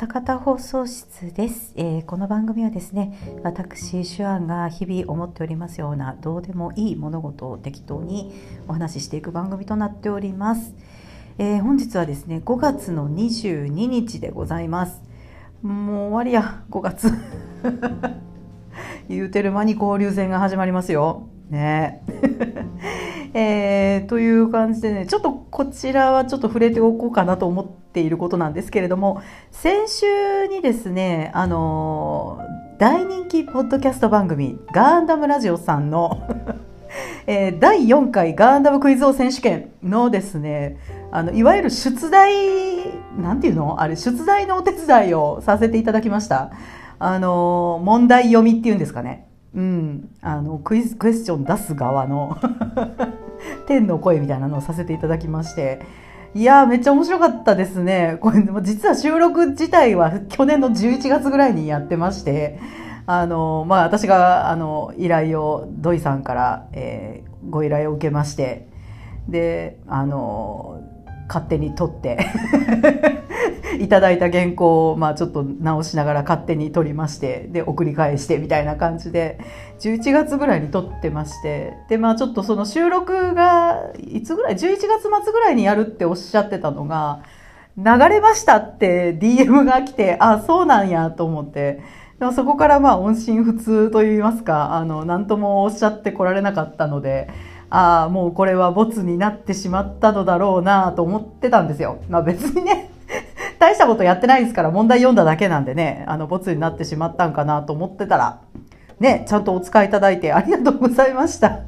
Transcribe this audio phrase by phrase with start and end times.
[0.00, 8.32] 高田放送室です、えー、この番組はですね私手腕が日々思っておりますようなどうでもいい物事を適当に
[8.66, 10.74] お話ししていく番組となっております、
[11.36, 15.02] えー、本日はですね5月の22日でございます。
[15.60, 17.12] もう終わりや5月。
[19.10, 21.28] 言うてる間に交流戦が始まりますよ。
[21.50, 22.02] ね。
[23.32, 32.40] えー、という感じでねちょっとこちらはちょっと触れておこうかなと思っていることなんですけれども先週にですねあの
[32.78, 36.26] 大人気ポッドキャスト番組ガンダムラジオさんの
[37.26, 40.78] えー、第4回ガンダムクイズ王選手権のですね
[41.12, 42.70] あのいわゆる出題
[43.16, 43.80] なんていうの？
[43.80, 46.50] あれ出題のお手伝いをさせていただきました。
[46.98, 49.26] あの問題読みっていうんですかね。
[49.54, 52.38] うん、あのクイズクエスチョン出す側の
[53.66, 55.80] 天の声みたいなのをさせていただきまして。
[56.32, 58.18] いやめっちゃ面白かったですね。
[58.20, 62.58] これ実は収録自体は去年の11月ぐらいにやってまして。
[63.06, 68.68] あのまあ私があの依頼を土井さんから、えー、ご依頼を受けまして。
[69.28, 70.82] であの
[71.26, 72.18] 勝手に撮って。
[73.78, 79.38] いただいた原稿を、まあ、ちょっと直しながら勝手に撮りましてで送り返してみたいな感じで
[79.80, 87.20] 11月ぐらいに撮ってましてでまあちょっとその収録がいつぐらい11月末ぐらいにやるっておっしゃってたのが
[87.76, 92.00] 流れましたって DM が来てあそうなんやと思って。
[92.18, 97.30] でもそこからまあ音信不通といいますかあの何ともおっしゃってこられなかったので
[97.70, 102.02] ああもうこれはボツになってしまったのだろうなと思ってたんですよ。
[102.10, 102.90] まあ別にね
[103.60, 108.40] 大したことやってないですから問題読んだだけなんでねあのボツになってしまったんかなと思ってたら
[108.98, 111.60] ねちゃんとお使いいただいてありがとうございました。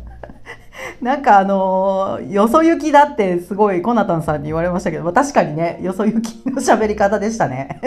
[1.00, 7.80] なんかあのよそ行きだってすごいコナタンさんに言われましたけど、確かにね、よそ行きの喋り方でしたね。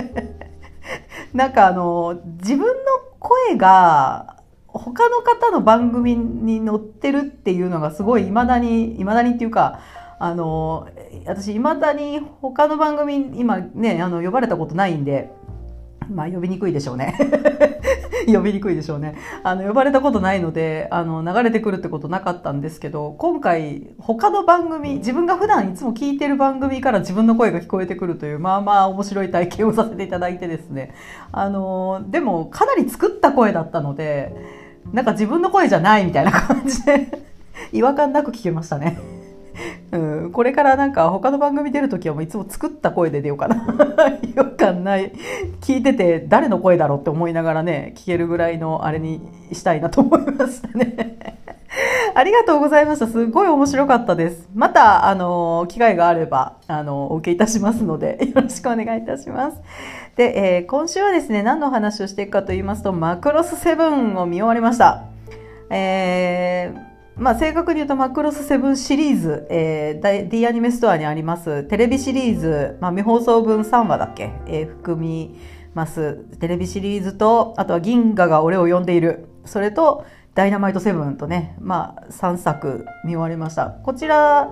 [1.33, 2.73] なんかあの自分の
[3.19, 4.37] 声が
[4.67, 9.79] 他の方の番組に載ってるっていうのがすごいいまだにいまだにっていうか
[10.19, 10.87] あの
[11.25, 15.29] 私いまだに他の番組今ねあの呼ばれたことないんで
[16.09, 17.15] まあ呼びにくいでしょうね。
[18.27, 19.15] 呼びにくいでしょうね。
[19.43, 30.93] あの呼ばれたことないのであの流れてくるってことなかったんですけど今回他の番組自分が普段いつも聞いてる番組から自分の声が聞こえてくるというまあまあ面白い体験をさせていただいてですね。
[31.31, 34.35] あのでもかなり作った声だったので
[34.91, 37.07] なんか自分の声じゃないみたいな感じで
[37.73, 39.14] 違和感なく聞けましたね。
[39.91, 43.55] うん、これからなんか他の番組出る時はもういつも作った声で出ようかな。
[44.23, 45.11] 違和感ない。
[45.61, 49.21] 聞いてて誰の声だろうって思いながらね聞けるぐらいのあれに
[49.51, 51.17] したいなと思いましたね。
[52.15, 53.07] ありがとうございました。
[53.07, 54.49] すごい面白かったです。
[54.53, 59.61] またあの機会があればあのお受けいたしますので よろしくお願いいたします。
[60.15, 65.03] で、えー、今週はですね、何の話をしていくかと言いますと、マクロスセブンを見終わりました。
[65.69, 66.84] えー、
[67.17, 75.39] まあ、正確に言うとマクロスセブンシリーズ、えー、D アニメストアにありますテレビシリーズ、まあ、未放送分3話だっけ、えー、含み
[75.75, 79.27] ますテレビシリーズと、あとは銀河が俺を呼んでいる。
[79.45, 83.67] それと、ダイナマイトセブンとね、まあ、3作見終わりました。
[83.67, 84.51] こちら、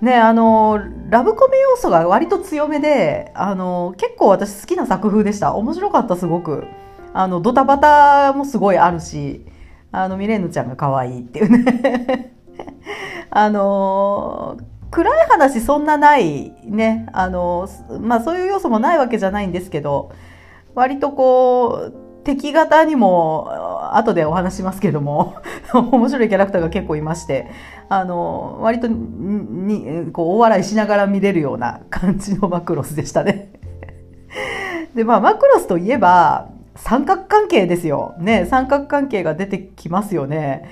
[0.00, 5.54] ね、あの、ラブコメ要素が割と強めで、あの、結構私好きな作風でした。
[5.54, 6.64] 面白かった、すごく。
[7.14, 9.44] あの、ドタバタもすごいあるし、
[9.92, 12.34] あの、ミレーヌちゃんが可愛いっていうね。
[13.30, 14.56] あの、
[14.90, 17.06] 暗い話そんなないね。
[17.12, 17.68] あの、
[18.00, 20.10] まあそういう要素もないわけじゃないんですけど、
[20.74, 23.50] 割とこう、敵型にも
[23.96, 25.36] 後でお話しますけども
[25.74, 27.48] 面白いキャラクターが結構いまして
[27.88, 33.52] あの割とにこう大笑いしながら見れるような感じのマクロスでしたね
[34.94, 38.14] でまあマクロスといえば三角関係ですよ。
[38.18, 40.68] ね三角関係が出てきますよね。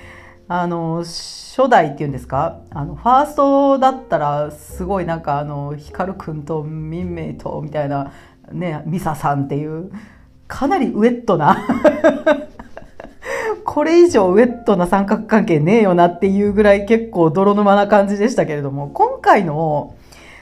[0.47, 2.59] あの初代っていうんですか？
[2.71, 8.11] あのファーストだったらすごいなんかあの光くんと民名とみたいな
[8.51, 9.91] ねミサさんっていう
[10.47, 11.57] かなりウェットな
[13.63, 19.95] これ以上ウェットな三角関係ねえよなっていうぐらい結構泥沼な感じでしたけれども、今回の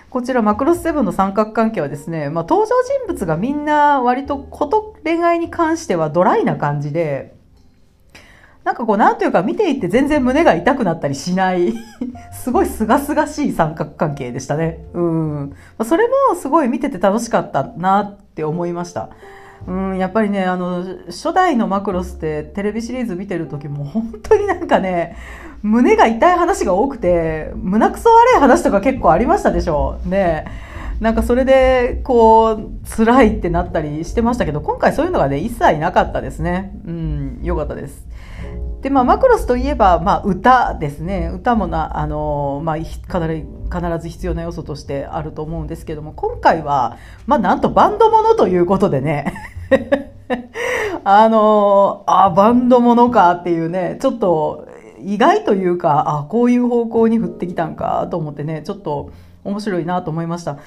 [0.10, 2.76] こちらマクロスセブンの三角関係はですね、まあ、登場
[3.06, 7.36] 人物がみんな割とこと恋愛に関してはドライな感じで、
[8.64, 11.74] なんかこう、なんというか見ていて全然胸が痛くなったりしない
[12.34, 14.84] すごい清々しい三角関係でしたね。
[14.94, 15.54] うん。
[15.84, 19.10] それもすごい見てて楽しかったなって思いました。
[19.68, 25.18] うん、やっぱりねあの初代のマクロスってテレビシリーズ見てる時も本当になんかね
[25.62, 30.10] 胸が痛い話が多くて胸くそ悪い話とか結構ありましたでしょう。
[30.10, 30.46] ね
[31.00, 36.78] なんかそれでこう辛いってなったりしてましたけど今回そういうのがね一切なかったですね。
[36.86, 38.08] うんよかったです。
[38.82, 41.30] でまあ、マクロスといえば、まあ、歌ですね。
[41.34, 42.98] 歌もなあの、まあ、必
[44.00, 46.98] ず必要な要素としてあると思うんですけども今回は、
[47.28, 49.34] まあ、なんとバンドものということでね。
[51.04, 54.69] あのあバンドものかっていうねちょっと
[55.04, 59.12] 意外というかあこういう方向に振ってきたんかと思ってねちょっと
[59.44, 60.60] 面白いなと思いました。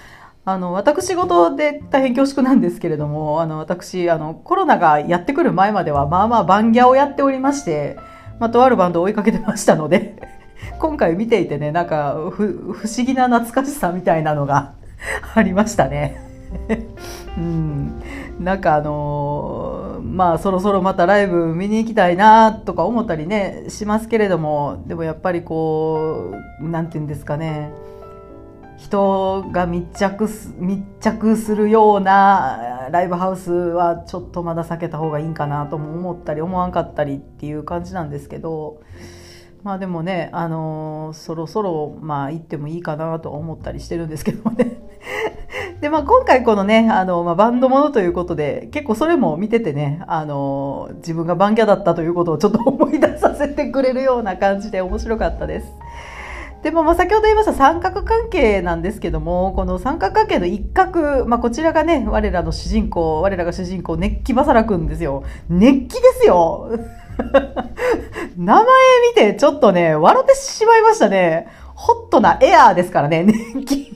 [0.44, 7.96] あの私事で大変恐縮なんですけれどもあの私あのコロナがやってくる前まではまあまあバンギャをやっておりまして、
[8.40, 10.16] まあ、とあるバンドを追いかけてましたので
[10.80, 14.72] 今回見ていてねなんか不思議な懐かしさみたいなのが
[15.34, 16.20] ありましたね。
[17.38, 18.02] うん、
[18.40, 27.72] なんかあのー、まあそろそろまたライブ見に行きたいなとか思ったりねしますけれどもでもやっぱりこう何て言うんですかね。
[28.78, 38.80] 人が密着す密着するようなライブハウスはちょっとまだ避けた方がいいんかなとも思ったり思わんかったりっていう感じなんですけど
[39.62, 44.82] まあでもね、あのー、そろそろまあ行ってもいいかなと思ったりしてるんですけどね。
[45.82, 55.66] で、まあ、今回このね、あの、まあ、バンドものということで、結構それも見ててね、あの、自分がバンギャだったということをちょっと思い出させてくれるような感じで面白かったです。
[56.62, 65.24] でも、まあ、先ほど言いました三角関係なんですけども、この三角関係の一角、まあ、こちらがね、我らの主人公、我らが主人公、熱気バサラくんですよ。
[65.48, 66.70] 熱気ですよ
[68.38, 68.64] 名前
[69.16, 71.48] 見てちょっとね、笑ってしまいましたね。
[71.74, 73.24] ホットなエアーですからね、
[73.54, 73.86] 年金。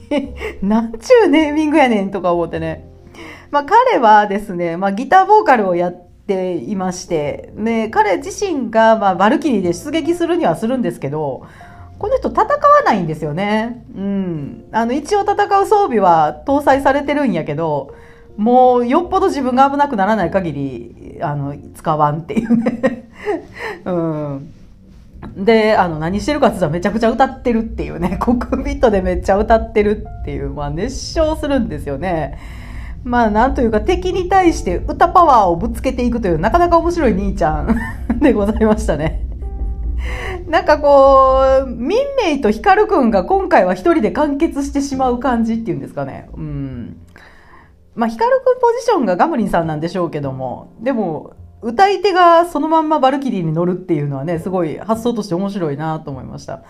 [0.61, 2.87] なんちゅうネーミングやねんとか思ってね。
[3.51, 11.45] まあ彼はですね、まあギターボーカルをやっていまして、ね、彼自身がまあバルキリーで出撃するにはするんですけど、
[11.99, 12.47] この人戦わ
[12.85, 13.83] ないんですよね。
[13.95, 14.65] うん。
[14.71, 17.95] あの、一応戦う装備は搭載されてるんやけど、
[18.37, 23.09] もうよっぽど自分が危なくならない限り、あの、使わんっていうね。
[23.85, 24.53] うん。
[25.35, 32.39] で、あの、何してるかって言ったらめちゃくちゃ歌ってるっていうね、コックピットでめっちゃ歌ってるっていう、まあ熱唱するんですよね。
[33.03, 37.77] まあなんというか敵に対して歌パワーをぶつけていくというなかなか面白い兄ちゃん
[38.19, 39.23] でございましたね。
[40.47, 46.29] なんかこう、ミンメイとヒカルくんが今回は一人で完結してしまう感じっていうんですかね。
[46.35, 46.97] うん。
[47.95, 56.63] まあヒカルくんポジションがガムリンさんなんでしょうけども、でも歌い手がそのまんまバルキリーに乗るっていうのはね、すごい発想として面白いなと思いました。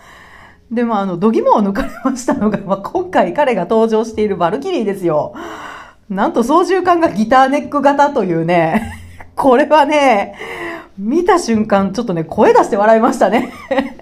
[0.70, 5.34] でもあの、度肝を抜かれましたのが、 まあ、今回彼が登場しているバルキリーですよ。
[6.08, 8.94] なんと操縦桿がギターネック型というね、
[9.36, 10.34] これはね、
[10.98, 13.52] 見た瞬間ちょっとね、声出して笑いましたね。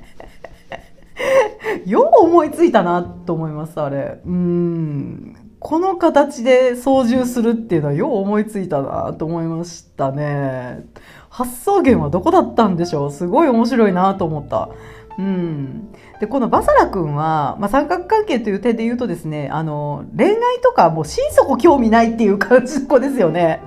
[1.84, 4.20] よう思いついたなと思います、あれ。
[4.24, 5.36] うん。
[5.58, 10.84] この形で操縦するっていうのはよう思いついたなと思いましたね。
[11.30, 13.12] 発想源はどこだったんでしょう？
[13.12, 14.68] すごい面白いなと思った。
[15.18, 15.92] うん。
[16.20, 23.60] で、このバサラ君は、まあ、三角関係という点で言うとですね、あの、恋愛とかもう心底興味ないっていう感じの子ですよね。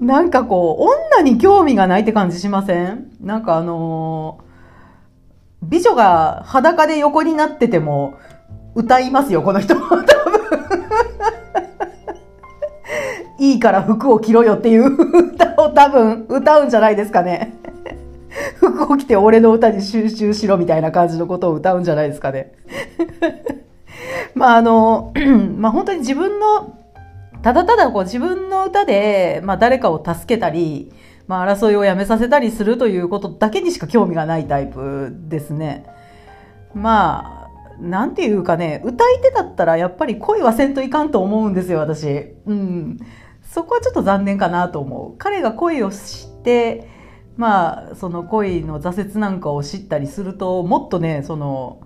[0.00, 0.82] なんかこう、
[1.18, 3.10] 女に興味がないって感じしません？
[3.20, 4.38] なんかあの
[5.62, 8.14] 美女が裸で横になってても
[8.74, 9.74] 歌いますよ、この人。
[13.38, 14.86] いいから服を着ろよっていう
[15.34, 17.54] 歌を多分歌うんじゃないですかね。
[18.56, 22.52] 服を着て俺の歌に集中しろみたいな感じのことを歌うんじゃないですかね。
[24.34, 25.12] まああの、
[25.56, 26.78] まあ本当に自分の、
[27.42, 30.92] ただただこう自分の歌で、まあ誰かを助けたり、
[31.26, 35.84] まあ争いをやめさせたりするということだけにしか興味がないタイプですね。
[36.74, 37.41] まあ、
[37.82, 42.36] なんていうかね、歌い手だったらやっぱり恋はせんといかんと思うんですよ、私。
[42.46, 42.98] うん。
[43.42, 45.18] そこはちょっと残念かなと思う。
[45.18, 46.88] 彼が恋を知って、
[47.36, 51.80] まあ、その恋の挫折なんかを知ったりすると、もっとね、その、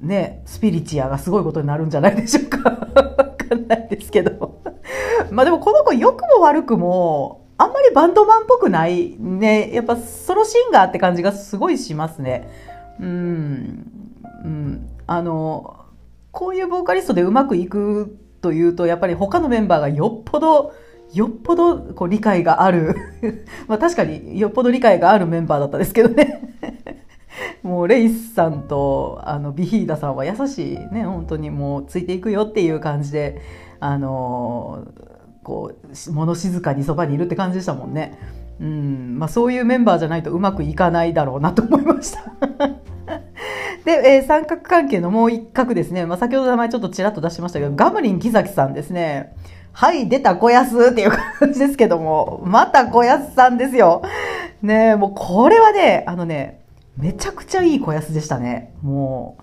[0.00, 2.70] ね、スピリチュアがすごいことになるんじゃないでしょうか。
[2.96, 4.62] わかんないですけど。
[5.30, 9.70] まあでもこの子良くも悪くも、あんまりバンドマンっぽくないね。
[9.74, 12.48] やっぱソロシンガーって感じがすごいしますね。
[12.98, 13.86] うん。
[14.44, 14.88] うん。
[15.16, 15.86] あの、
[16.30, 20.74] こういうボーカリストでうまくいくというとやっぱり他のメンバーがよっぽど
[21.12, 22.96] よっぽどこう理解がある。
[23.68, 26.40] まあ確かによっぽど理解があるメンバーだったですけどね。
[27.62, 33.40] もうレイスさんとあのビヒーダさんは優しいね本当にもうついていくよっていう感じで
[33.78, 34.86] あの
[35.42, 38.18] こう物静かにそばにいるって感じでしたもんね。
[38.60, 42.91] うんまあ、そういうメンバーじゃないとうまくいかないだろうなと思いました。
[43.84, 46.06] で、えー、三角関係のもう一角ですね。
[46.06, 49.34] まあ、先ほど名前ちょっとちらっと出しましたけど、ガムリン木崎さんですね。
[49.72, 54.02] はい、出た小安っていう感じですけども、また小安さんですよ。
[54.62, 56.60] ねもうこれはね、あのね、
[56.96, 58.74] めちゃくちゃいい小安でしたね。
[58.82, 59.42] もう、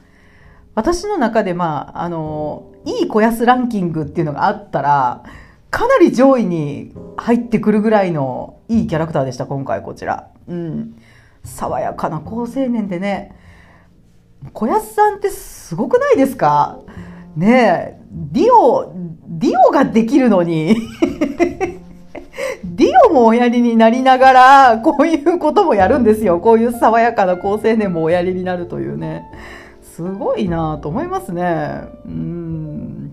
[0.76, 5.24] 私の中でまあ、あの、いい小安ランキングっていうのがあったら、
[5.72, 10.30] かなり上位に入ってくるぐらいのいいキャラクターでした、今回こちら。
[10.48, 10.96] うん。
[11.44, 13.36] 爽やかな好青年でね、
[14.54, 16.80] 小安さんってすごくないですか？
[17.36, 18.94] ねえ、ディオ、
[19.28, 20.76] ディオができるのに
[22.64, 26.40] ディオもおやりになりながら、こういうこともやるんですよ。
[26.40, 29.24] こういう爽やかな好青年もおやりになるというね。
[29.82, 31.82] すごいなと思いますね。
[32.06, 33.12] うん。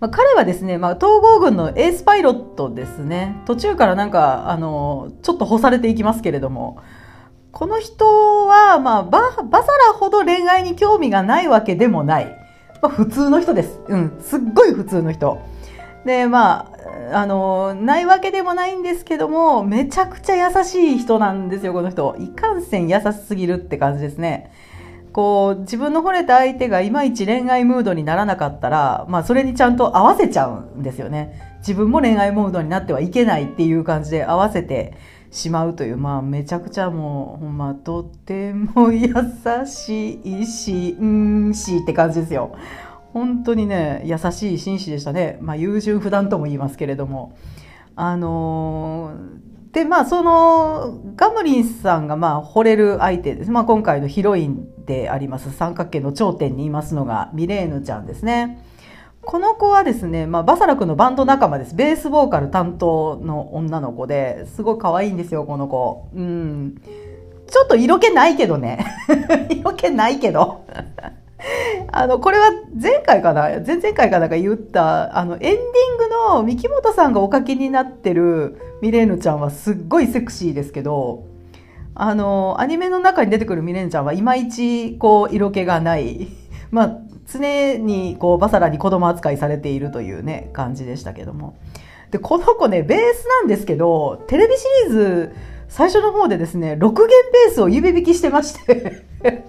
[0.00, 3.36] まあ、彼はですね、まあ、統合軍のエースパイロットですね。
[3.46, 6.78] 途中からなんか、あの、ちょっと干されていきますけれども、
[7.52, 12.26] この人は、まあ、バ、バサラほど恋愛に興味がないわけでもない。
[12.82, 13.80] まあ、普通の人です。
[13.88, 15.40] うん、すっごい普通の人。
[16.04, 16.72] で、ま
[17.12, 22.14] あ、あの、ないわけでもないんですけども、めちゃくちゃ優しい人なんですよ、この人。
[22.18, 24.52] いかんせん優しすぎるって感じですね。
[25.12, 31.56] こう、自分の惚れた相手がいまいち恋愛ムードにならなかったら、まあ、それにちゃんと合わせちゃうんですよね。
[31.58, 34.94] 自分も恋愛モードになってはいけないっていう感じで合わせて
[35.30, 39.12] しまうという、まあ、めちゃくちゃもう、ほんま、とても優
[39.66, 42.56] しいし、うんしって感じですよ。
[43.12, 45.38] 本当にね、優しい紳士でしたね。
[45.40, 47.36] まあ、優柔不断とも言いますけれども。
[47.96, 53.50] あのー、で、まあ、その、ガムリンさんが、まあ、惚れる相手です。
[53.50, 58.64] まあ、今回のヒロインであります、三角形の頂点にいますのが、ミレーヌちゃんですね。
[59.28, 61.74] この子はですね、まあ、バサラ君のバンド仲間です。
[61.74, 66.08] ベースボーカル担当の女の子で、すごい可愛いんですよ、この子。
[66.14, 66.80] うん。
[67.46, 68.86] ちょっと色気ないけどね。
[69.52, 70.64] 色気ないけど。
[71.92, 73.42] あの、これは前回かな？
[73.66, 81.26] 前々回かなんか言った、あの、エンディングの三木本さんがお書きになってるミレーヌちゃんはすっごいセクシーですけど、
[81.94, 86.28] あの、アニメの中に出てくるミレーヌちゃんはいまいち、こう、色気がない。
[86.70, 91.56] まあ、常に、こう、バサラに子供扱いされているというね、感じでしたけども。
[92.10, 95.34] で、この子ね、ベースなんですけど、テレビシリーズ、
[95.68, 99.04] 最初の方でですね、6弦ベースを指弾きしてまして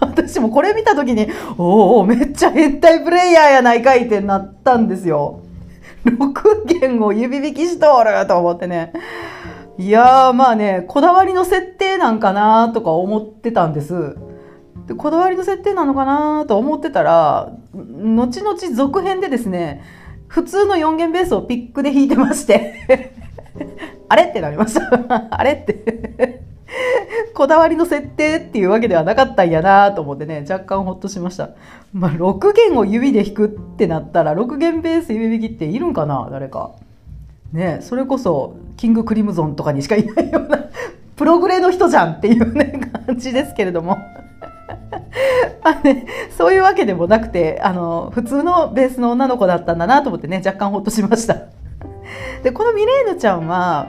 [0.00, 5.40] 私もこれ見た時に、おお、めっちゃ変態プレイヤーやないかいってなったんですよ。
[6.04, 8.92] 6弦を指弾きしとると思ってね。
[9.78, 14.16] いやー、まあね、こだわりの設定なんかなとか思ってたんです。
[14.90, 19.84] でこだわりの設定なのかなと思ってたら、後々続編でですね、
[20.26, 23.12] 普通の4弦ベースをピックで弾いてまして
[24.08, 26.42] あれってなりました あれって
[27.34, 31.50] こだわりの設定っていうわけではなかったんやなと思ってね、若干ほっとしました。
[31.92, 36.72] まあ、6弦を指で弾くってなったら、6弦ベース指弾きっているんかな誰か。
[37.52, 40.64] ねそれこそ、キングクリムゾンとかにしかいないような、
[41.14, 43.96] プログレの人じゃんっていうね、感じですけれども。
[46.36, 51.46] そういうわけでもなくて、あの、普通のベースの女の子だったんだなと思ってね、若干ほっとしました。
[52.42, 53.88] で、このミレーヌちゃんは、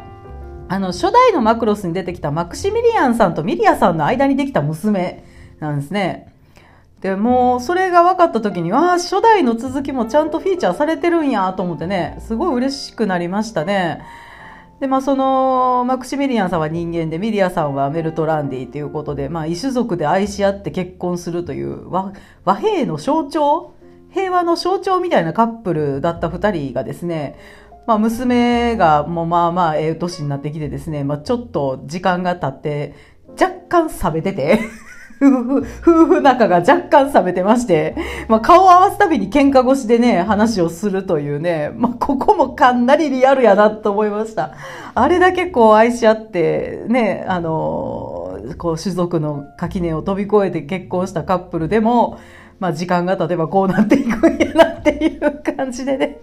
[0.68, 5.24] あの、初代のマクロスに出てきたマクシミリアンさんとミリアさんの間にできた娘
[5.60, 6.34] なんですね。
[7.02, 14.02] で、もう、それが分かった時に、わあ、初代の続きもちゃんとフィーチャーされてるんやと思ってね、すごい嬉しくなりましたね。
[14.82, 23.76] で、まあ、その、マクシミリアンさんは人間で、ミリアさんはメルトランディということで、まあ、異種族で愛し合って結婚するという和、和平の象徴？
[24.12, 27.38] 平和の象徴みたいなカップルだった二人がですね、
[27.86, 32.96] まあ、娘がもうまあまあええ年になってきてですね、まあ、ちょっと時間が経って
[33.40, 34.60] 若干冷めてて。
[35.22, 37.96] 夫婦、夫婦仲が若干冷めてまして、
[38.28, 44.56] まあ、顔を合わすたびに喧嘩越しでね、話をするというね、まあ、ここもかなりリアルやなと思いました。
[44.96, 52.20] あれだけこう愛し合って、ね、あの、こう種族の垣根を飛び越えて結婚したカップルでも、
[52.60, 56.20] まあ、時間が経てばこうなっていくんやなっていう感じでね。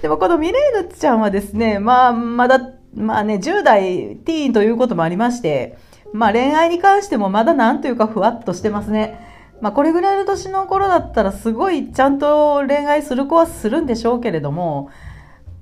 [0.00, 2.60] でもこのミレーヌちゃんはですね、まあ、まだ、
[2.94, 5.76] まあね、10代ティーンということもありまして、
[6.12, 9.26] まあ恋愛に関してもまだなんというかふわっとしてますね。
[9.60, 14.90] まあこれぐらいの年の頃だったらすごいちゃんと恋愛する子はするんでしょうけれども、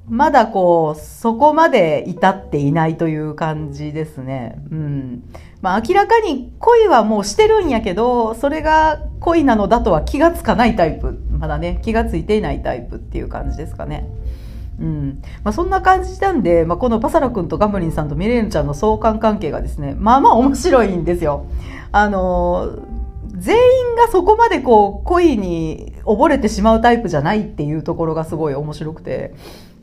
[0.09, 4.57] まだこう、そこまで至っていないという感じですね。
[4.71, 5.23] うん。
[5.62, 11.19] まあ明らかに恋はもうしてるんやけど、それが恋なのだとは気がつかないタイプ。
[11.31, 14.09] まだね、気がついていないタイプっていう感じですかね。
[14.80, 15.23] うん。
[15.42, 21.47] まあそんな感じなんで、まあこのパサラ君とガムリンさんとミレーヌちゃんの相関関係がですね、まあまあ面白いんですよ。
[21.92, 22.78] あの
[23.37, 29.35] 全員がそこまでこう恋に溺れてしまうタイプじゃないっていうところがすごい面白くて。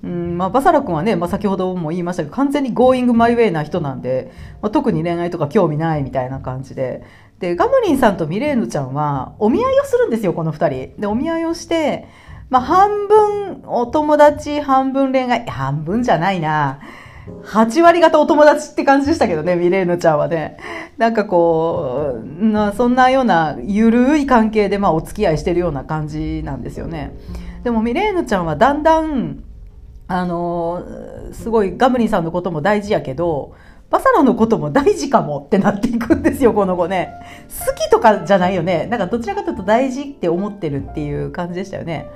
[0.04, 7.06] うんまあ、バサラ君はね、まあ、先ほども言いましたけど完全にゴーイングマイウェイな人なんで、まあ、特に恋愛とか興味ないみたいな感じで
[7.40, 12.10] でガムリンさんとミレーヌちゃんはお見合いをするんですよこの2人でお見合いをして
[12.54, 16.82] まあ、半分お友達、半分恋愛、半分じゃないな。
[17.46, 20.58] 8割方お友達って感じでしたけどね、ミレーヌちゃんはね。
[21.00, 27.18] なんかこう、なそんなようなゆるい関係でまあお付き合いしてるような感じなんですよね。
[27.64, 29.44] でもミレーヌちゃんはだんだん、
[30.08, 30.84] あの、
[31.32, 33.56] すごいガムリンさんのことも大事やけど、
[33.90, 37.14] バサラのことも大事かもってなっていくんですよ、この子ね。
[37.66, 38.86] 好きとかじゃないよね。
[38.92, 42.12] なんかどちらかというと大事って思ってるっていう感じでしたよね。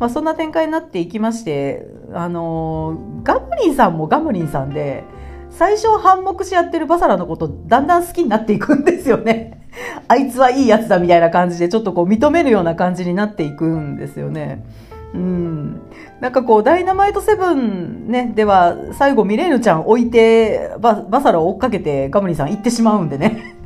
[0.00, 5.04] まあ、そんな展開になっていきまして、あの、ガムリンさんもガムリンさんで、
[5.50, 9.60] 最初反目しやってるバサラのことだんだん好きになっていくんですよね。
[10.08, 14.64] あいつはいいやつだみたいな感じでちょっとこう認めるような感じになっていくんですよね。
[15.12, 15.82] うん。
[16.20, 23.56] なんかこう、ダイナマイトセブンね、では最後ミレーヌちゃん置いてババサラを追っかけてガムリンさん行ってしまうんでね。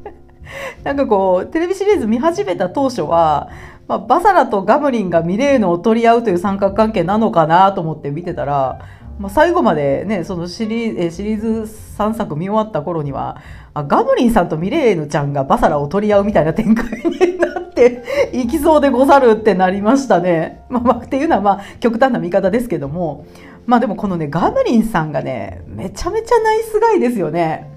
[0.84, 3.48] なんかこう、テレビシリーズ見始めた当初は、
[3.86, 8.80] まあ、バサラとガムリンがミレーヌを取り合うという三角関係なのかなと思って見てたら、
[9.18, 13.40] まあ、最後までね、そのシリーシリーズ3作見終わった頃には、
[13.72, 20.64] あガムリンさんとミレーヌちゃんがバサラを取り合うみたいな展開になって いきそうでござるってなりましたね。
[20.68, 23.26] まあ、まあ、っていうのはまあ極端な見方ですけども、
[23.66, 27.70] まあでもこのね、ガムリンさんがね、めちゃめちゃナイスガイですよね。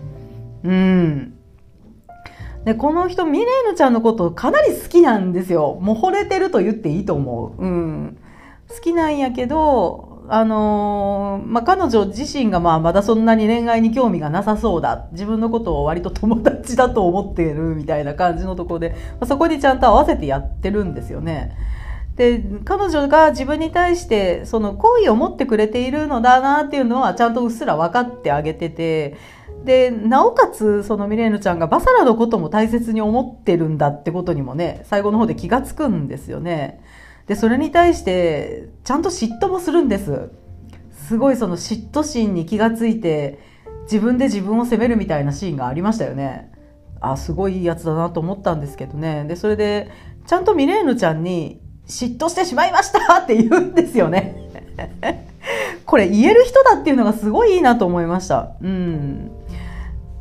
[0.63, 1.36] うん。
[2.67, 5.79] で、この人、ミレーヌちゃんのことかなり好きなんですよ。
[5.81, 7.63] もう惚れてると言っていいと思う。
[7.63, 8.17] うん。
[8.67, 15.07] 好きなんやけど、あのー、まあ、彼女自身がまあまだそんなに恋愛に興味がなさそうだ。
[15.13, 21.55] 自分のことを割と友達だと思っているみたいな感じのところで、まあ、そこにちゃんと合わせてやってるんですよね。
[22.17, 29.15] で、彼女が自分に対してその好意を持ってくれているのだなっていうのはちゃんとうっすら分かってあげてて、
[29.63, 36.81] で、なおかつ、そのミレーヌちゃんがバサラのことも大切に思ってるんだってことにもね、最後の方で気がつくんですよね。
[37.27, 40.29] で、それに対して、ちゃんと嫉妬もするんです。
[41.07, 43.39] すごいその嫉妬心に気がついて、
[43.83, 46.51] 自分で自分を責めるみたいなシーンがありましたよね。
[46.99, 49.25] あ、すごいいいやつだなと思ったんですけどね。
[49.27, 49.89] で、それで、
[50.25, 54.35] ちゃんとミレーヌちゃんに、嫉妬してしまいましたって言うんですよね。
[55.85, 58.51] これ言える人だっていうのがすごいいいなと思いました。
[58.61, 59.31] うん。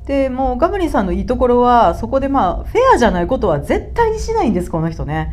[0.06, 5.32] でもうガブリンさんのいいところはそこでまあフェアじゃないことは絶対にしないんですこの人ね。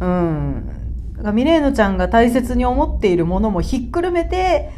[0.00, 0.70] うん、
[1.32, 4.70] ミレーヌちゃんが大切に思っているものもひっくるめて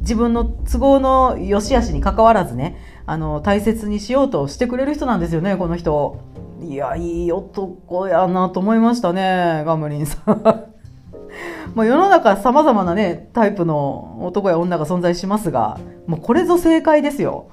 [0.00, 2.76] 自分の都合の良し悪しに関わらずね
[3.06, 6.20] あの大切にしようとしてくれる人なんですよねこの人。
[6.60, 10.42] いやいい男やなと思いましたねガムリンさん。
[11.74, 17.46] まあ世の中さまざまなねタイプの男や女が存在しますがもうこれぞ正解ですよ。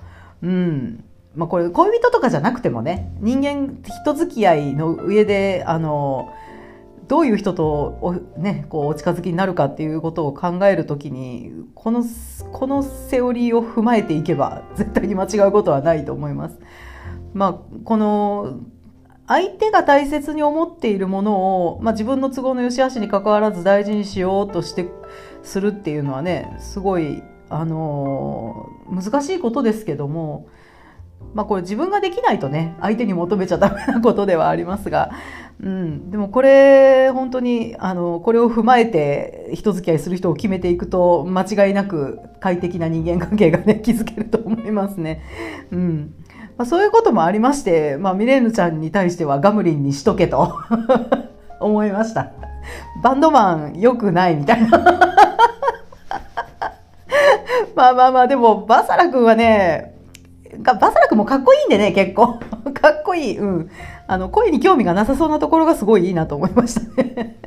[0.43, 6.33] うんまあ、これ恋人とかじゃなくてもね人間人付き合いの上であの
[7.07, 12.03] どういう人とお,、ね、こうお近づきになるかっていうことを考えるときにこの
[12.51, 16.59] このセオリーを踏まえていけば絶対に間違うことはないと思います。
[17.33, 18.59] まあ、この
[19.27, 24.89] 相手が大切に思っているものを、まあ、自分の都合の良し悪しに関わらず大事にしようとして
[25.43, 30.47] するっていうのはねすごいあの難しいことですけども
[31.33, 35.11] まあこれ自分ができないとね、相手に求めちゃダメなことではありますが、
[35.61, 45.21] うん、でもこれ本当にあのこれを踏まえて人付き合いする人を決めていくと間違いなく快適な人間関係がね 築けると思いますね。
[45.71, 46.13] うん
[46.57, 50.59] まあ、そういうこともありまして、まあ、ミレーヌちゃんに対してはガムリンにしとけと
[51.61, 52.31] 思いました。
[53.01, 54.77] バンドマン良くないみたいな
[57.75, 59.98] まあまあまあ、でもバサラ君はね、
[60.61, 62.39] がバサラ君もかっこいいんでね、結構。
[62.73, 63.37] かっこいい。
[63.37, 63.69] うん。
[64.07, 67.37] あの、声に興味がなさそうなところがすごいいいなと思いましたね。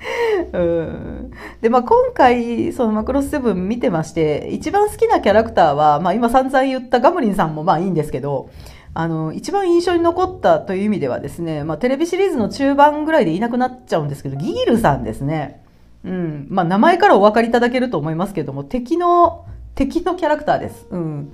[0.52, 8.50] うん、で、まあ、今回、そのマクロスセブン見てまして、一番好きなキャラクターは、まあ、今散々言ったガムリンさんもまあいいんですけど、
[8.94, 15.62] あの、一番印象に残ったという意味ではですね、まあ、テレビシリーズの中盤ぐらいでいなくなっちゃうんですけど、ギギルさんですね。
[16.04, 16.46] うん。
[16.48, 20.86] まあ、名前からお分かりいただけると思いますけども、敵の、敵のキャラクターです。
[20.90, 21.32] うん。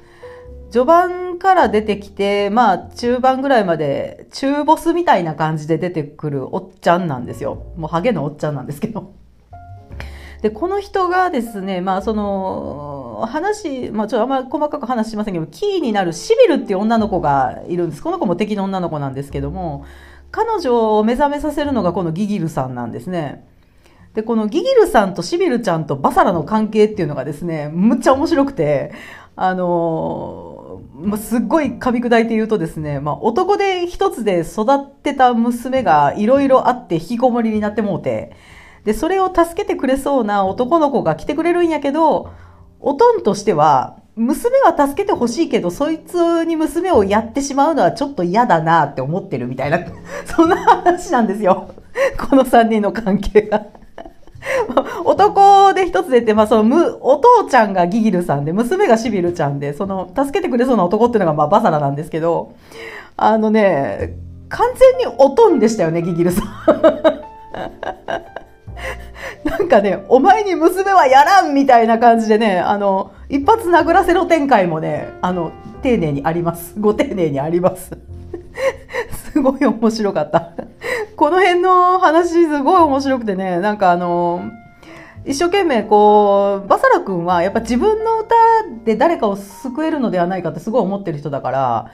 [0.75, 7.73] 序盤から出てきて、まあ中盤ぐらいまで中ボスみたいな感じで出てくるおっちゃんなんですよ。
[7.77, 9.15] もうハゲのおっちゃんなんですけど。
[10.43, 18.03] で、この人がですね、まあその、話、まあちょっとあんまり細かく話しませんけど、キーになるシビルっていう女の子がいるんです。
[18.03, 19.85] この子も敵の女の子なんですけども、
[20.33, 23.47] 彼女を目覚めさせるのがこのギギルさんなんですね。
[24.15, 28.93] で、このギギルさんとシビルちゃんとバサラの関係っていうのがですね、むっちゃ面白くて、
[29.37, 30.54] あのー、
[30.95, 38.33] まあ、すっごい噛み砕いて言うとですね、まあ、男で一つで育ってた娘がいろいろあって引きこもりになってもうて、
[38.85, 42.31] で、それを助けてくれそうな男の子が来てくれるんやけど、
[42.79, 49.81] おとんとしては、娘は助けてほしいけど、そいつに娘をやってしまうのはちょっと嫌だなって思ってるみたいな、
[50.37, 51.75] そんな話なんですよ。
[52.19, 53.67] この三人の関係が。
[55.05, 62.53] 男で一つ出て、まあそのむ、お父ちゃんがギギルさんで、娘がシビルちゃんで、その、助けてくれそうな男っていうのがまあバサラなんですけど、
[63.17, 64.17] あのね、
[64.49, 66.45] 完全におとんでしたよね、ギギルさん。
[69.49, 75.53] なんかね、お前に娘はやらんみたいな感じでね、あの、一発殴らせろ展開もね、あの、
[75.83, 76.75] 丁寧にあります。
[76.79, 77.91] ご丁寧にあります。
[79.33, 80.53] すごい面白かった。
[81.25, 84.51] この辺の話すごい面白くてね、なんかあの、
[85.25, 88.35] 一生懸命こう、バサラ君はやっぱ自分の歌
[88.85, 91.91] で誰かを救えるのではないかってすごい思ってる人だから、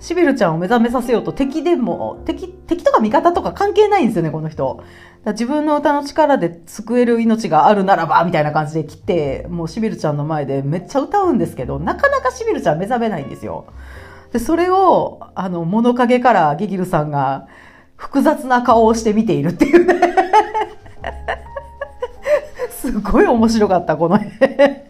[0.00, 4.84] シビルちゃんを目覚めさせようと敵でも、敵、敵とか味方とか関係ないんですよね、この人。
[5.28, 13.64] 自分の歌の力で救える命があるならば、みたいな感じで来て、もうシビルちゃんの前でめっちゃ歌うんですけど、なかなかシビルちゃん目覚めないんですよ。
[14.30, 17.46] で、それを、あの、物陰からギギルさんが
[17.96, 19.94] 複雑な顔をして見ているっていうね。
[22.70, 24.84] すごい面白かった、この絵。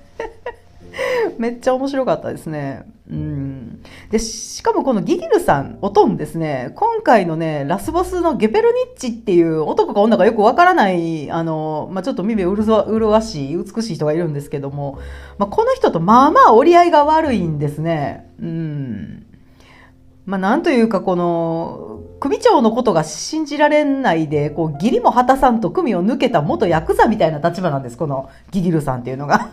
[1.38, 2.83] めっちゃ面白かったですね。
[3.11, 3.83] うん。
[4.11, 14.99] で、しかもこのギギルさん、おとんですね、今回のね、ラスボスのゲペルニッチっていう男か女かよくわからない、あの、まあ、ちょっと耳うるわしい、美しい人がいるんですけども、
[15.38, 18.31] まあ、この人とまあまあ折り合いが悪いんですね。
[18.40, 19.27] うん。
[20.25, 21.93] まあ、なんというかこの、
[22.25, 29.51] 組長のことが信じられないで、こう、義理も果たさんと組を抜けた元ヤクザみたいな立場なんです、このギギルさんっていうのが。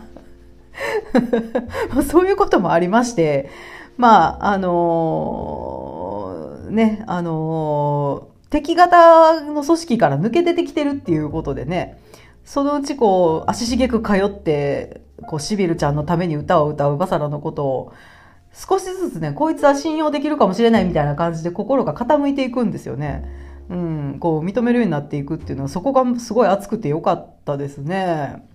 [2.08, 3.50] そういうこともありまして、
[3.98, 11.98] まあ、あのー、ね、あのー、敵型の組織から抜け出てきてるっていうことでね、
[12.46, 17.92] そのうちこう、足しげく通って、こう、シビルちゃんのために歌を歌うバサラのことを、
[18.52, 23.24] 少しずつね、こいつは信用できるかもしれないみたいな感じで心が傾いていくんですよね。
[23.70, 28.46] うん、こう認めるようになっていくっていうのはそこがすごい熱くてよかったですね。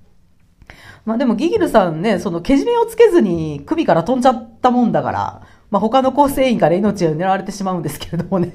[1.06, 8.52] まあでもギギルさんね、そのけじめをつけずに首から飛んじゃったもんだから、まあ他の構成員から命を狙われてしまうんですけれどもね。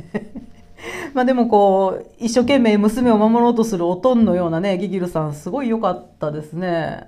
[1.14, 7.06] まあでもこう、一生懸命娘を守ろうとするおとんのようなね、ギギルさんすごい良かったですね。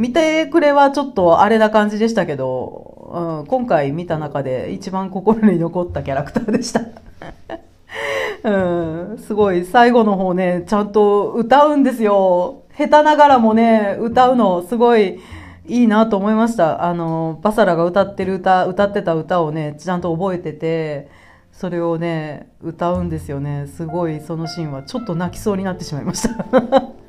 [0.00, 6.80] 見てくれはちょっとあれな感じでしたけど、うん、今回見た中で一番心に残ったキャラクターでした。
[8.42, 12.62] うん、すごい最後の方ね、ちゃんと歌うんですよ。
[12.78, 15.20] 下手ながらもね、歌うのすごい
[15.66, 16.82] いいなと思いました。
[16.86, 21.10] あの、バサラが歌ってる歌、歌ってた歌をね、ちゃんと覚えてて、
[21.52, 23.66] それをね、歌うんですよね。
[23.66, 26.90] すごいそのシーンはちょっと泣きそうになってしまいました。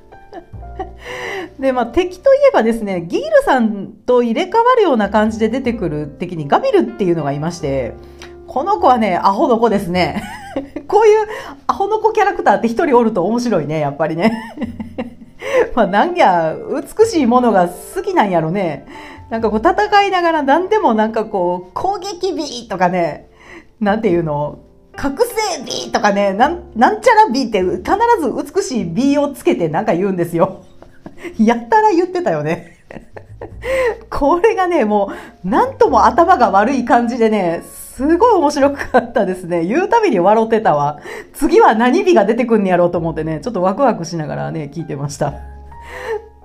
[1.59, 7.93] で、まあ、敵といえばですね、ギールさんと入れ替わるような感じで出てくる敵にガビルっていうのがいまして、
[8.47, 10.23] この子はね、アホの子ですね。
[10.87, 11.27] こういう
[11.67, 14.33] アホの子キャラクターって一人おると面白いね、やっぱりね。
[15.75, 16.55] まあ、なんや、
[16.97, 18.85] 美しいものが好きなんやろね。
[19.29, 23.29] なんかこう戦いながら何でもなんかこう、攻撃美とかね、
[23.79, 24.59] なんていうの、
[24.95, 27.81] 覚醒美とかね、なん、なんちゃら美って必
[28.19, 30.65] ず美しい美をつけてなんか言うんですよ。
[31.39, 32.77] やったら言ってたよね。
[34.09, 35.11] これがね、も
[35.43, 39.65] う、なんとも頭が悪い感じでね、すごい面白かったですね。
[39.65, 40.99] 言うたびに笑ってたわ。
[41.33, 45.33] 次は何日が出てくんやろうと思ってね、ちょっとワクワクしながらね、聞いてました。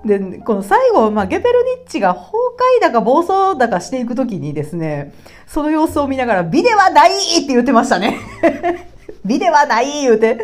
[0.05, 2.31] で、この最後、まあ、ゲペルニッチが崩
[2.79, 5.13] 壊だか暴走だかしていくときにですね、
[5.47, 8.17] その様子を見ながら、美ではないって言ってましたね。
[9.27, 10.39] 美ではない言うて。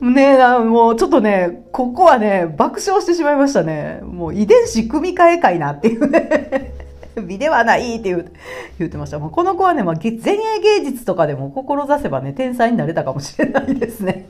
[0.00, 4.00] ねえもうちょっとね、ここはね、爆笑してしまいましたね。
[4.02, 6.72] もう遺伝子組み換え会なっていうね。
[7.26, 8.32] 美ではないって言う
[8.78, 9.18] 言ってました。
[9.18, 10.18] もうこの子はね、まあ、前衛
[10.62, 14.26] 芸術とかでも志せばね、天才になれたかもしれないですね。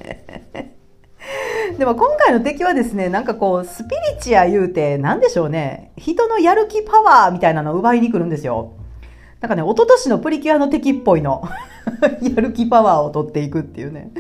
[1.79, 8.73] でも今回の敵はですね、なんかこう、スピリチュア言うて、なんでしょうね、人のやる気パワーみたいなのを奪いに来るんですよ。
[9.43, 11.43] なんかね、一昨年のプリキュアの敵っぽいの。
[12.23, 14.13] やる気パワーを取っていくっていうね。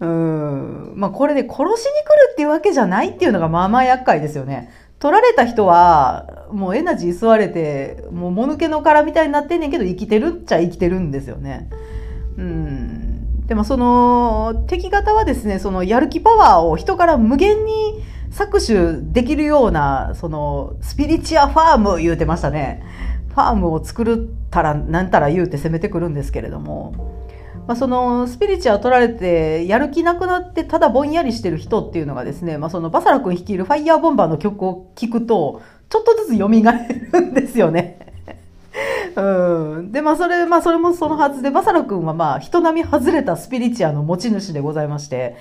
[0.00, 0.92] うん。
[0.96, 1.82] まあこれで殺しに来る
[2.32, 4.70] っていうわけじゃないっていうのがまあまあ厄介ですよね。
[4.98, 11.68] 取られた人は、もうエナジー吸われて、もうもぬけの殻みたいになってんねんけど、生きてるっちゃ生きてるんですよね。
[12.36, 13.46] うん。
[13.46, 18.02] でもその、敵方はですね、そのやる気パワーを人から無限に
[18.32, 22.82] 搾取できるような、その、スピリチュアファーム言うてましたね。
[23.36, 27.14] ファームを作るたら、なんたら言うて攻めてくるんですけれども。
[27.66, 37.98] まあ、そのスピリチュア取られてやる気なくなってただぼんやりしてる人っていうのがですね、まあ、そのバサラ君率いるファイヤーボンバーの曲を聴くとちょっとずつ蘇るんですよね。
[39.16, 45.36] うん、でまあそれまあそれもそのはずでバサラ君はまあ人並み外れたスピリチュアの持ち主でございまして、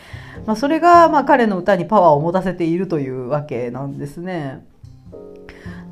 [0.47, 4.65] まあ、それがまあ彼の歌にパワーを持たせているというわけなんですね。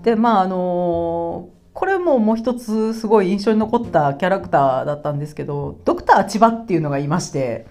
[0.04, 7.66] でまああのーこれももう一つすごい印象に残ったキャラクターだったんですけど、ドクター千葉っていうのがいまして、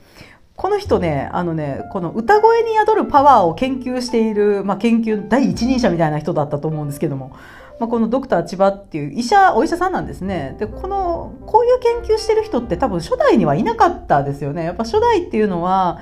[0.56, 7.36] この人ね、あのね、この歌声に宿るパワーを研究している、まあ、研究第一人者みたいな人だったと思うんですけども、
[7.80, 10.56] まあ、このドクター千葉っていう医者、お医者さんなんですね。
[10.58, 14.64] で、この、こういう研究してる人って多分初代にはいなかったですよね。
[14.64, 16.00] やっぱ初代っていうのは、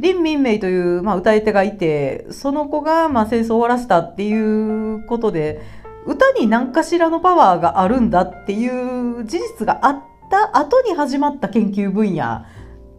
[0.00, 5.60] 林民明という、まあ、歌い手がいて、その子が、ま、戦争を終わらせたっていうことで、
[6.06, 12.44] 歌に何かしらのパワーがあるんだっていう事実があった後に始まった研究分野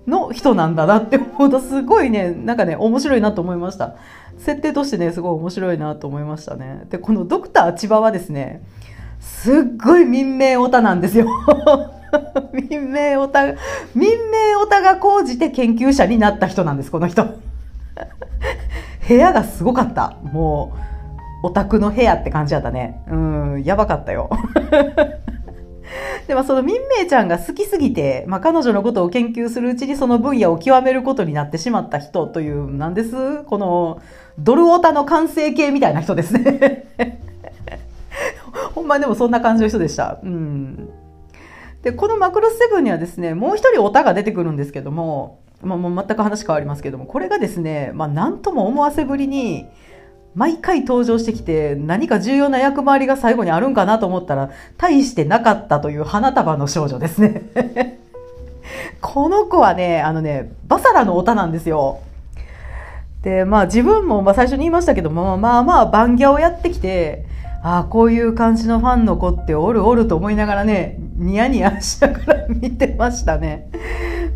[0.08, 3.96] の人なんだなって思うとすごいね、 なんかね、面白いなと思いました。
[4.38, 6.86] 設定としてね、すごい面白いなと思いましたね。
[6.90, 8.62] で、このドクター千葉はですね、
[9.20, 11.28] すっごい民名オタなんですよ。
[12.70, 13.56] 民名オタ、民
[14.32, 17.26] 名オタが講じて研究者になった人なんです、この人。
[19.08, 20.18] 部屋がすごかった。
[20.24, 20.99] もう、
[21.43, 23.02] オタクの部屋って感じだったね。
[23.08, 24.30] うん、やばかったよ。
[26.28, 33.43] でもその民名ちゃんが好きすぎて、まあ、彼女のことを研究するうちにその分野を極めることになってしまった人という、なんです？
[33.45, 34.02] この、
[34.38, 36.86] ドルオタの完成形みたいな人ですね。
[38.75, 40.19] ほんまでもそんな感じの人でした。
[40.23, 40.89] うん。
[41.82, 49.65] で、このマクロスセブンにはですね、もう一人オタが出てくるんですけども、まあ、もう全く話変わりますけども、これがですね、まあ、なんとも思わせぶりに、
[50.36, 57.44] 毎回登場してきて何か重要な役回りが最後にあるんかなと思ったら大してなかったという花束の少女ですね
[59.02, 62.00] この子はね、あのね、バサラの歌なんですよ。
[63.24, 67.26] で、まあ自分もまあ最初に言いましたけども、まあまあバンギャをやってきて、
[67.62, 73.70] ああ、こういう感じのファンの子っておるおると思いながらね、ニヤニヤしながら見てましたね。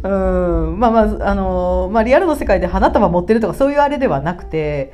[0.03, 0.79] うん。
[0.79, 4.91] まあまあ、あの、まあリアルの世界で花束持ってるとかそういうあれではなくて、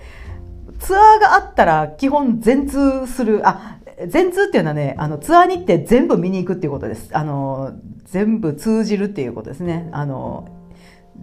[0.80, 7.10] ツアーがあったら基本全通する、あ、全通っていうのはね、あの、ツアー日程全部見に行くっていうことです。
[7.14, 7.74] あの、
[8.06, 9.90] 全部通じるっていうことですね。
[9.92, 10.48] あの、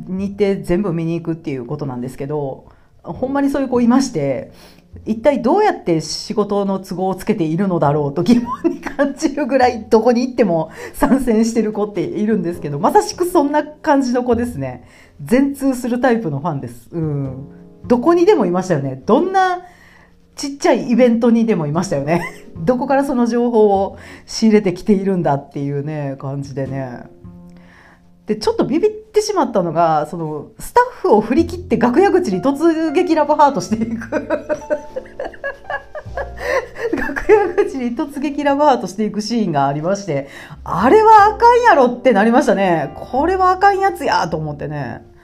[0.07, 2.67] 日程全部見に行くっていうことなんですけど、
[3.03, 4.53] ほんまにそういう子いまして、
[5.05, 14.85] 一体どうやって仕事の都合をつけているのだろうと疑問に感じるぐらいどこに行っても 参戦してる子っているんですけど、まさしくそんな感じの子ですね。
[15.23, 16.89] 全通するタイプのファンです。
[16.93, 17.49] うん。
[17.87, 19.03] どこにでもいましたよね。
[19.07, 19.63] どんな
[20.37, 22.21] ちっちゃいイベントにでもいましたよね。
[22.57, 23.97] どこからその情報を
[24.27, 27.05] 仕入れてきているんだっていうね、感じでね。
[28.27, 34.11] で、ちょっとビビってしまったのが、その、スタッフを振り切って楽屋口に突撃ラブハートしていく。
[36.97, 40.29] 楽屋口に突撃ラブハートしていくシーンがありまして、
[40.65, 42.93] あれはあかんやろってなりましたね。
[42.97, 45.16] これはあかんやつやと思ってね。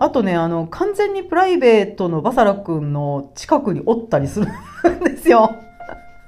[0.00, 5.56] あとね、あの、完全にプライベートのバサラ君の近くにおったりするんですよ。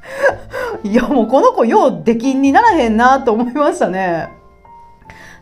[0.85, 4.29] いや、もうこの子よう出禁にならへんなと思いましたね。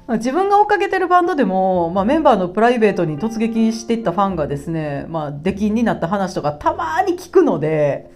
[0.07, 8.13] 自分が追っかけてるバンドでも、まあ、メンバーのプライベートに突撃していったファンがですね、まあ、出禁になった話とかたまに聞くので、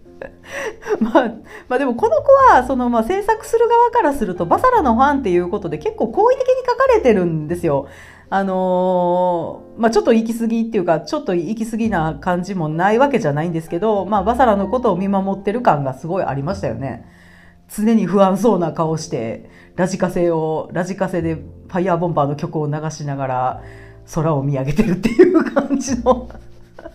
[1.00, 1.28] まあ、
[1.68, 7.88] まあでもこの子は、そのまあ制作する側からするとバサラのファンっていうことで結構好意的に書かれてるんですよ。
[8.34, 17.04] あのー、まあ、ちょっと行き過ぎっていうか、ちょっと行き過ぎな感じもないわけじゃないんですけど、まあ、バサラのことを見守ってる感がすごいありましたよね。
[17.68, 23.62] 常に不安そうな顔して、ラジカセを、ラジカセでファイヤーボンバーの曲を流しながら、
[24.14, 26.30] 空を見上げてるっていう感じの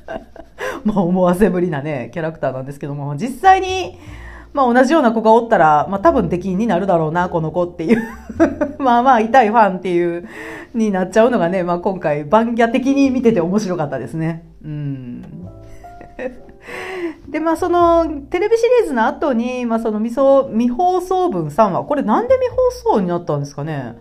[0.85, 3.99] まあ思わせぶりなね、キャラクターなんですけども、実際に、
[4.57, 8.01] まあ同じような子がおったら、まあ多分敵になるだろうな、この子っていう
[8.81, 10.27] まあまあ痛いファンっていう、
[10.73, 14.47] になっちゃうのがね、まあ今回、バンギャ的に見てて面白かったですね。
[14.65, 15.21] うん。
[17.29, 20.15] で、まあその、テレビシリーズの後に、まあその未
[20.51, 22.55] 未放送分3話、これなんで未放
[22.95, 23.95] 送になったんですかね？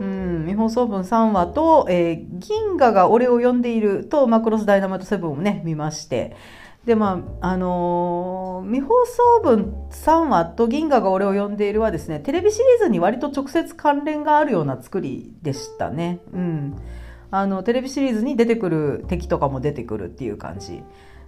[0.00, 6.34] うん、未放送分3話と、えー、銀河が俺を呼んでいると、マクロスダイナマイト7をね、見まして、
[6.84, 16.20] でまああのー、未放送分3話と銀河が俺を呼んでいるはですねテレビシリーズに割と直接関連があるような作りでしたね。
[16.32, 16.76] うん。
[17.30, 20.82] あのテレビシリーズに出てくる敵とかも出てくるっていう感じ。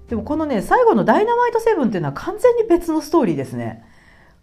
[0.08, 3.84] でもこのね最後の「ダイナマイトセブン」っていうのは完全に別のストーリーですね。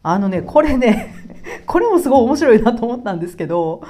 [0.04, 1.13] あのねこれね
[1.67, 3.82] これもすごい面白いなと思ったんですけど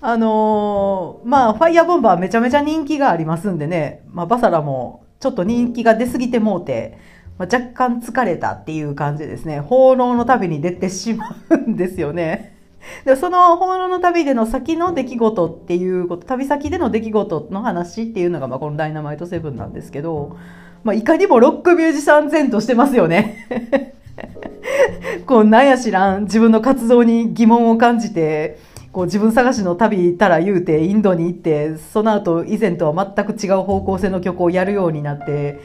[0.00, 6.98] あのー、まあファイヤーボンバーめちゃめちゃ人気がありますんでね、まあ、バサラもちょっと人気が出過ぎてもうて、
[7.38, 9.60] まあ、若干疲れたっていう感じですね。
[9.60, 12.56] 放浪の旅に出てしまうんですよね。
[13.04, 20.36] でその放浪の旅での先の出来事っていうこと旅先での出来事の話っていうのが、まあ、この「ダイナマイトセブン」なんですけど、
[20.82, 23.94] まあ、いかにもロックミュージシャン前としてますよね。
[25.26, 26.22] こうなんや知らん。
[26.22, 28.58] 自分の活動に疑問を感じて
[28.92, 35.60] こう自分探しの旅行ったら言うてインドに行ってその後以前とは全く違う方向性の曲をやるようになって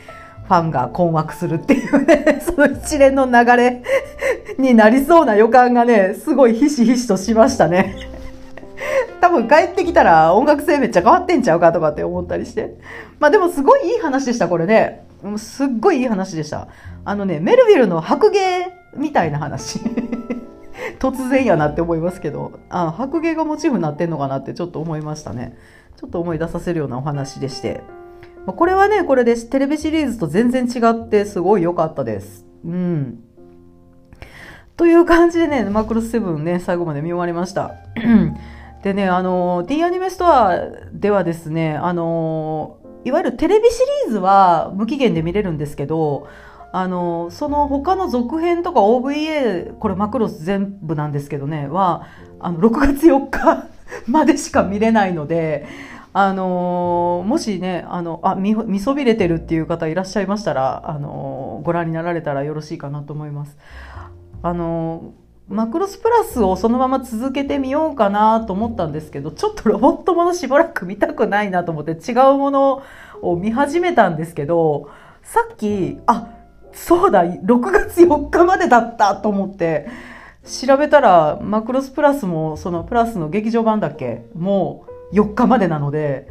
[0.47, 3.81] ファンが困惑するっていうね その一連の流れ
[4.59, 7.97] になりそうな予感がねすごいひしひしとしましたね。
[9.21, 12.75] 多分帰ってきたら音楽性めっちゃ変わってんちゃうかとかって思ったりして。
[13.19, 15.05] まあでもすごいいい話でした、これね。
[15.37, 16.67] すっごいいい話でした。
[17.05, 19.79] あのね、メルビルの白芸みたいな話。
[20.99, 25.57] 突然やなって思いますけど、あ、白芸がモチーフになってんのかなってちょっと思いましたね。
[25.97, 27.81] ちょっと思い出させるようなお話でして。
[28.45, 32.45] これはね、これでテレビシリーズと全然違ってすごい良かったです。
[32.63, 33.23] うん。
[34.77, 37.75] という感じでね、マクロスセブンね、最後まで見終わりました。
[38.83, 40.59] でね、あの、D アニメストア
[40.91, 46.27] ではですね、あの、いわゆるテレビシリーズは無期限で見れるんですけど、
[46.77, 52.05] あの、その他の続編とか OVA、これマクロス全部なんですけどね、は、
[52.37, 53.69] あの、6月4日
[54.11, 55.65] までしか見れないので、
[56.11, 63.57] あのもしね、あの、あ、見、見そびれてるっていう方いらっしゃいましたら、あのご覧になられたらよろしいかなと思います。
[64.43, 65.13] あの
[65.47, 72.83] マクロスプラスをそのまま続けてみようかなと思ったんですけど、ちょっとロボットものしばらく見たくないなと思って違うもの
[73.21, 74.89] を見始めたんですけど、
[75.23, 76.34] さっき、あ、
[76.75, 79.87] そうだ、6月4日までだったと思って、
[80.45, 84.25] 調べたらマクロスプラスもそのプラスの劇場版だっけ？
[84.35, 86.27] もう4日までなので、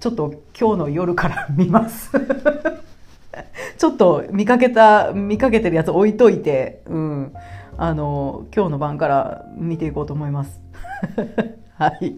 [0.00, 2.10] ちょっと今日の夜から見ます。
[3.78, 7.32] ちょっと見かけた、見かけてるやつ置いといて、うん。
[7.76, 10.60] あの、今日の晩から見ていこうと思います。
[11.78, 12.16] はい。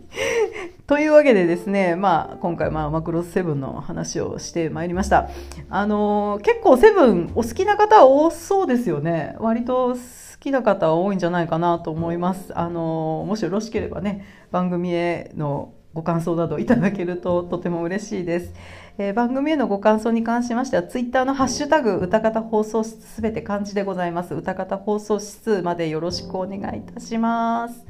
[0.86, 5.30] というわけでですね、まあ、今回、まあ、マクロスセブンの話をしてまいりました。
[5.70, 9.34] あの、結構セブンお好きな方は多そうですよね。
[9.38, 9.98] 割と好
[10.40, 12.52] きな方は多いんじゃないかなと思います。
[12.54, 18.52] あの、もしよろしければね、番組へのご感想などいただけるととても嬉しいです。
[18.98, 24.34] えー、番組へのご感想に関しましては、ツイッターのハッシュタグ、歌方放送室すべて漢字でございます。
[24.34, 27.86] 歌方放送室までよろしくお願いいたします。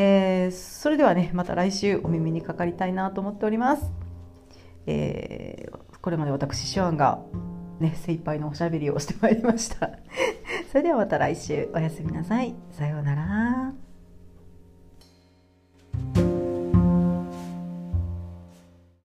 [0.00, 3.90] えー、それではねまた来週お耳にかかりたいなと思っております、
[4.86, 7.18] えー、これまで私手腕が
[7.80, 9.90] ね精一杯のおしゃべりをしてまいりました。
[10.70, 11.68] それではまた来週。
[11.74, 12.54] おやすみなさい。
[12.70, 13.72] さようなら。